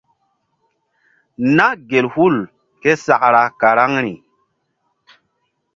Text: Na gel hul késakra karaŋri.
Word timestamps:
Na 1.55 1.67
gel 1.89 2.07
hul 2.13 2.35
késakra 2.81 3.41
karaŋri. 3.59 4.13